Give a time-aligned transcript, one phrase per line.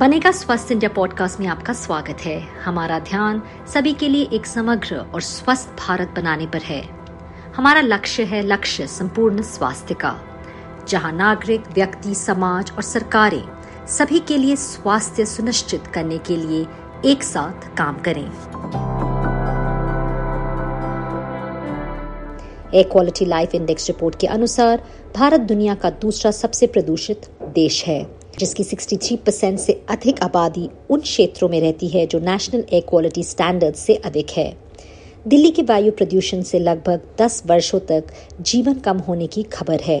[0.00, 3.42] बनेगा स्वस्थ India podcast में आपका स्वागत है। हमारा ध्यान
[3.74, 6.88] सभी के लिए एक समग्र और स्वस्थ भारत बनाने पर है।
[7.56, 10.20] हमारा लक्ष्य है लक्ष्य संपूर्ण स्वास्थ्य का।
[10.88, 13.44] जहाँ नागरिक, व्यक्ति, समाज और सरकारें
[13.86, 16.66] सभी के लिए स्वास्थ्य सुनिश्चित करने के लिए
[17.04, 18.26] एक साथ काम करें।
[22.74, 24.84] Air quality life index report के अनुसार,
[25.16, 31.00] भारत दुनिया का दूसरा सबसे प्रदूषित देश है। जिसकी 63 परसेंट से अधिक आबादी उन
[31.00, 34.52] क्षेत्रों में रहती है जो नेशनल एयर क्वालिटी स्टैंडर्ड से अधिक है।
[35.26, 40.00] दिल्ली के वायु प्रदूषण से लगभग 10 वर्षों तक जीवन कम होने की खबर है।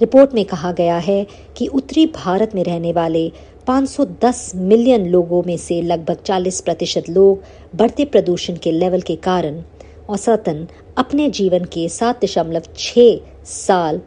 [0.00, 1.26] रिपोर्ट में कहा गया है
[1.56, 3.30] कि उत्तरी भारत में रहने वाले
[3.68, 7.42] 510 मिलियन लोगों में से लगभग 40 प्रतिशत लोग
[7.76, 9.62] बढ़ते प्रदूषण के लेवल के कारण
[10.08, 10.66] औसतन
[10.98, 14.00] अपने जीवन के सात दशमलव छः साल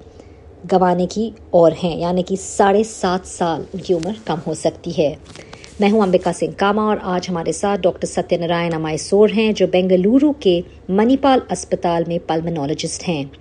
[0.66, 5.18] गंवाने की ओर हैं, यानी कि साढ़े सात साल उनकी उम्र कम हो सकती है।
[5.82, 10.32] मैं हूँ अंबिका सिंह कामा और आज हमारे साथ डॉक्टर सत्यनारायण अमायसोर हैं, जो बेंगलुरु
[10.42, 13.32] के मणिपाल अस्पताल में पल्मोनोलॉजिस्ट हैं।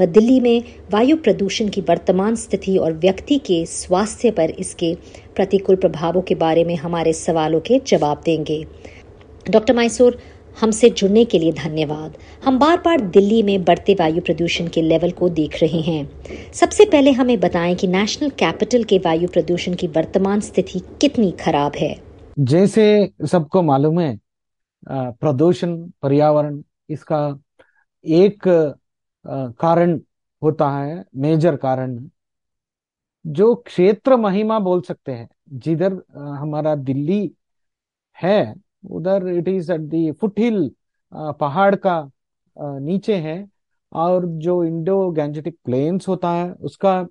[0.00, 4.94] वह दिल्ली में वायु प्रदूषण की वर्तमान स्थिति और व्यक्ति के स्वास्थ्य पर इसके
[5.36, 8.64] प्रतिकूल प्रभावों के बारे में हमारे सवालों के जवाब देंगे।
[9.50, 10.18] डॉक्टर माइसोर
[10.60, 15.10] हमसे जुड़ने के लिए धन्यवाद। हम बार बार दिल्ली में बढ़ते वायु प्रदूषण के लेवल
[15.10, 19.86] को देख रहे हैं। सबसे पहले हमें बताएँ कि नेशनल कैपिटल के वायु प्रदूषण की
[19.88, 21.94] वर्तमान स्थिति कितनी खराब है।
[22.38, 24.18] जैसे सबको मालूम है
[24.88, 27.38] प्रदूषण, पर्यावरण, इसका
[28.04, 28.42] एक
[29.24, 29.98] कारण
[30.42, 31.98] होता है, मेजर कारण
[33.26, 37.30] जो क्षेत्र महिमा बोल सकते हैं, जिधर हमारा दिल्ली
[38.16, 40.70] है उधर it is at the foothill
[41.40, 42.00] पहाड़ का
[42.56, 43.36] नीचे है
[43.92, 47.02] और जो इंडो गैंजेटिक प्लेन्स होता है, उसका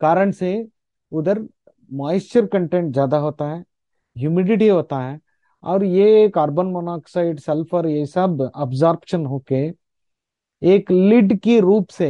[0.00, 0.54] कारण से
[1.12, 1.40] उधर
[1.90, 3.60] मॉइस्चर कंटेंट ज़्यादा होता है
[4.16, 5.18] ह्यूमिडिटी होता है
[5.64, 9.62] और ये कार्बन मोनोऑक्साइड सल्फ़र ये सब अब्जॉर्प्शन होके
[10.62, 12.08] एक लिड की रूप से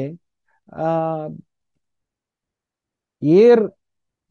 [3.23, 3.69] एयर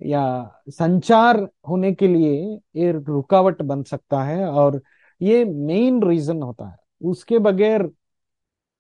[0.02, 0.24] या
[0.70, 1.38] संचार
[1.70, 2.34] होने के लिए
[2.76, 4.82] ये रुकावट बन सकता है और
[5.22, 7.90] ये मेन रीजन होता है। उसके बगैर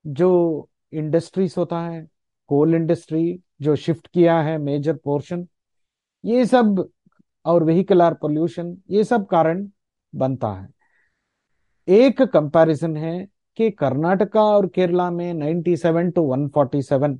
[0.05, 2.05] जो इंडस्ट्रीज़ होता है
[2.49, 5.47] कोल इंडस्ट्री जो शिफ्ट किया है मेजर पोर्शन
[6.23, 6.89] ये सब
[7.45, 9.67] और व्हीकलर पोल्यूशन ये सब कारण
[10.13, 10.69] बनता है।
[11.87, 13.27] एक कंपैरिजन है
[13.57, 17.17] कि कर्नाटका और केरला में 97 टू 147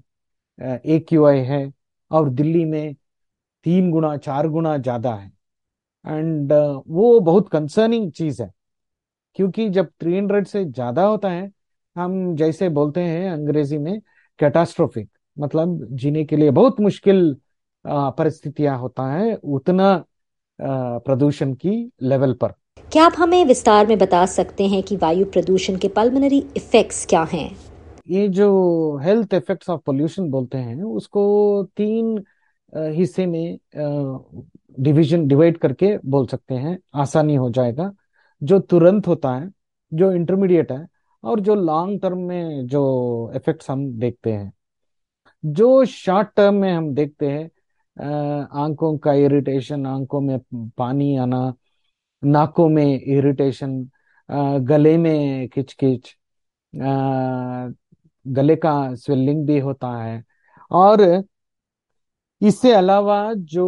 [0.86, 1.72] एक्यूआई है
[2.12, 2.96] और दिल्ली में
[3.66, 5.32] तीन गुना चार गुना ज़्यादा है।
[6.06, 8.52] एंड uh, वो बहुत कंसर्निंग चीज़ है।
[9.36, 11.50] क्योंकि जब 300 से ज़्यादा होता है
[11.96, 14.00] हम जैसे बोलते हैं अंग्रेज़ी में
[14.40, 17.36] कैटास्ट्रोफिक मतलब जीने के लिए बहुत मुश्किल
[17.86, 19.94] परिस्थितियाँ होता है उतना
[20.60, 22.54] प्रदूषण की लेवल पर।
[22.92, 27.24] क्या आप हमें विस्तार में बता सकते हैं कि वायु प्रदूषण के पल्मोनरी इफेक्ट्स क्या
[27.24, 27.50] हैं?
[28.10, 31.24] ये जो हेल्थ इफेक्ट्स ऑफ़ पोल्यूशन बोलते हैं उसको
[31.78, 32.18] तीन
[32.74, 33.58] हिस्से में
[34.80, 37.92] डिवीज़न डिवाइड करके बोल सकते हैं, आसानी हो जाएगा।
[38.42, 39.50] जो तुरंत होता है,
[39.92, 40.86] जो इंटरमीडिएट है,
[41.24, 44.52] और जो लॉन्ग टर्म में जो इफेक्ट्स हम देखते हैं।
[45.44, 47.50] जो शॉर्ट टर्म में हम देखते हैं
[48.62, 50.38] आँखों का इरिटेशन आँखों में
[50.78, 51.54] पानी आना,
[52.24, 53.80] नाकों में इरिटेशन
[54.64, 56.16] गले में खिचखिच
[58.26, 60.24] गले का स्वेलिंग भी होता है।
[60.72, 61.02] और
[62.42, 63.66] इससे अलावा जो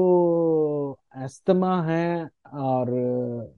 [1.23, 2.87] एस्थमा है और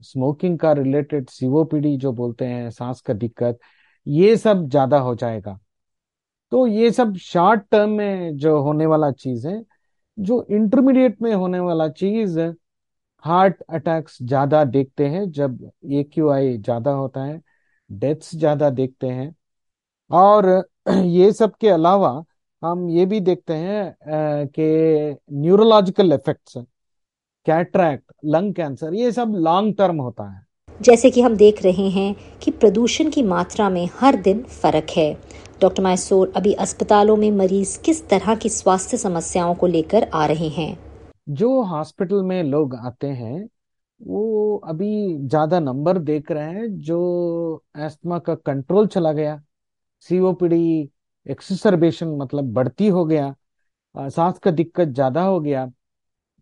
[0.02, 3.58] स्मोकिंग का रिलेटेड सीओपीडी जो बोलते हैं, सांस का दिक्कत,
[4.06, 5.58] ये सब ज़्यादा हो जाएगा।
[6.52, 9.62] तो ये सब शॉर्ट टर्म में जो होने वाला चीज़ है,
[10.18, 12.38] जो इंटरमीडिएट में होने वाला चीज़
[13.24, 15.58] हार्ट अटैक्स ज़्यादा देखते हैं जब
[15.92, 17.40] ए क्यू आई ज़्यादा होता है
[17.90, 19.34] डेथ्स ज़्यादा देखते हैं।
[20.10, 20.46] और
[20.90, 22.12] ये सब के अलावा
[22.66, 24.64] हम ये भी देखते हैं कि
[25.34, 26.56] neurological effects
[27.46, 30.44] cataract lung cancer ये सब लॉन्ग टर्म होता है।
[30.80, 35.12] जैसे कि हम देख रहे हैं कि प्रदूषण की मात्रा में हर दिन फ़र्क है।
[35.60, 40.48] डॉक्टर मायसोर अभी अस्पतालों में मरीज़ किस तरह की स्वास्थ्य समस्याओं को लेकर आ रहे
[40.48, 40.78] हैं?
[41.28, 43.48] जो हॉस्पिटल में लोग आते हैं
[44.00, 46.98] वो अभी ज़्यादा नंबर देख रहे हैं जो
[47.78, 49.40] एस्थमा का कंट्रोल चला गया
[50.08, 50.90] सीओपीडी
[51.26, 53.34] एक्सरबेशन मतलब बढ़ती हो गया
[53.94, 55.70] सांस का दिक्कत ज़्यादा हो गया,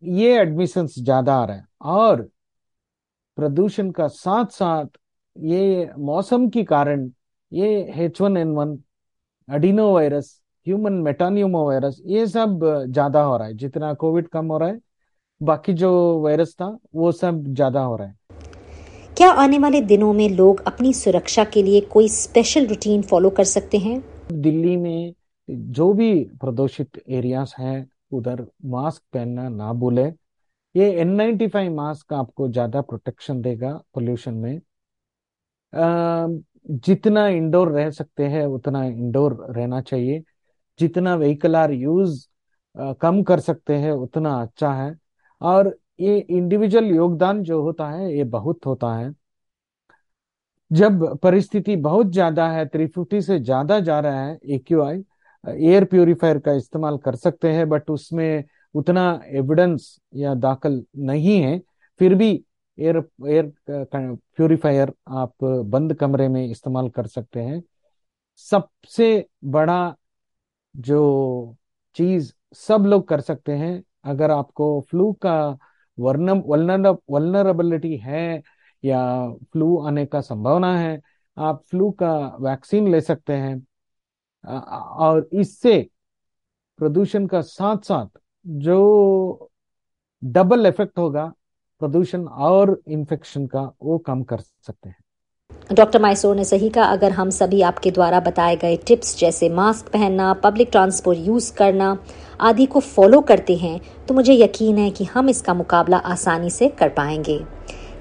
[0.02, 2.22] ये एडमिशन ज़्यादा आ रहा है। और
[3.38, 4.86] प्रदूषण का साथ साथ
[5.36, 7.10] ये मौसम के कारण
[7.52, 7.68] ये
[8.04, 8.78] H one N one
[9.94, 10.92] adenovirus human
[11.66, 14.80] metapneumovirus ये सब ज़्यादा हो रहा है। जितना कोविड कम हो रहा है,
[15.40, 18.16] बाकी जो वायरस था, वो सब ज़्यादा हो रहा है।
[19.16, 23.44] क्या आने वाले दिनों में लोग अपनी सुरक्षा के लिए कोई स्पेशल रूटीन फॉलो कर
[23.46, 24.02] सकते हैं?
[24.32, 25.14] दिल्ली में
[25.48, 30.04] जो भी प्रदूषित एरियाज़ हैं, उधर मास्क पहनना ना भूले।
[30.74, 34.60] ये एन नाइन्टी फाइव मास्क आपको ज़्यादा प्रोटेक्शन देगा पोल्यूशन में।
[36.66, 40.22] जितना इंडोर रह सकते हैं, उतना इंडोर रहना चाहिए।
[40.78, 42.26] जितना व्हीकल आर यूज़
[43.00, 44.94] कम कर सकते हैं, उतना अच्छा है।
[45.40, 49.12] और ये इंडिविजुअल योगदान जो होता है, ये बहुत होता है।
[50.70, 55.02] जब परिस्थिति बहुत ज़्यादा है 350 से ज़्यादा जा रहा है एक्यूआई
[55.44, 58.44] एयर प्योरीफायर का इस्तेमाल कर सकते हैं बट उसमें
[58.74, 61.58] उतना एविडेंस या दाखिल नहीं है।
[62.00, 62.30] फिर भी
[62.78, 62.96] एयर
[63.26, 67.62] एयर प्योरीफायर आप बंद कमरे में इस्तेमाल कर सकते हैं।
[68.46, 69.94] सबसे बड़ा
[70.74, 71.56] जो
[71.96, 75.58] चीज़ सब लोग कर सकते हैं, अगर आपको फ्लू का
[75.98, 76.42] वर्नम
[77.10, 78.42] वलनरेबिलिटी है
[78.84, 79.02] या
[79.52, 81.00] फ्लू आने का संभावना है,
[81.36, 83.66] आप फ्लू का वैक्सीन ले सकते हैं।
[84.44, 85.78] और इससे
[86.78, 88.06] प्रदूषण का साथ साथ
[88.46, 89.50] जो
[90.22, 91.24] डबल इफ़ेक्ट होगा,
[91.80, 94.96] प्रदूषण और इन्फेक्शन का वो कम कर सकते हैं।
[95.72, 99.88] डॉक्टर माइसोर ने सही कहा, अगर हम सभी आपके द्वारा बताए गए टिप्स जैसे मास्क
[99.88, 101.96] पहनना, पब्लिक ट्रांसपोर्ट यूज़ करना
[102.40, 106.68] आदि को फॉलो करते हैं तो मुझे यकीन है कि हम इसका मुकाबला आसानी से
[106.70, 107.38] कर पाएँगे।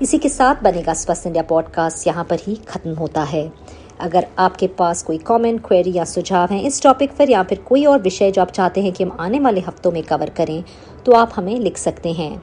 [0.02, 3.52] इसी के साथ बनेगा स्वस्थ इंडिया पॉडकास्ट, यहाँ पर ही खत्म होता है।
[4.00, 7.86] अगर आपके पास कोई कमेंट क्वेरी या सुझाव हैं इस टॉपिक पर, या फिर कोई
[7.86, 10.64] और विषय जो आप चाहते हैं कि हम आने वाले हफ्तों में कवर करें
[11.06, 12.42] तो आप हमें लिख सकते हैं।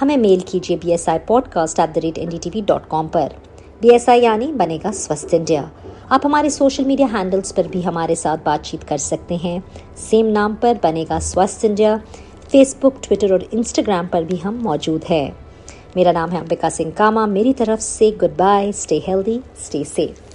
[0.00, 2.86] हमें मेल कीजिए B S I podcast at the rate N D T V dot
[2.88, 3.34] com पर।
[3.82, 5.70] बी एस आई यानी बनेगा स्वस्थ इंडिया।
[6.12, 9.62] आप हमारे सोशल मीडिया हैंडल्स पर भी हमारे साथ बातचीत कर सकते हैं।
[10.00, 11.96] सेम नाम पर बनेगा स्वस्थ इंडिया।
[12.50, 15.49] फेसबुक ट्विटर और इंस्टाग्राम पर भी हम मौजूद है।
[15.96, 20.29] मेरा नाम है अंबिका सिंह कामा। मेरी तरफ़ से goodbye stay healthy stay safe